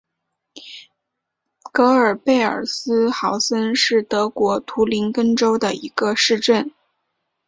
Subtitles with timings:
[1.71, 6.71] 格尔贝尔斯豪森是德国图林根州的一个市镇。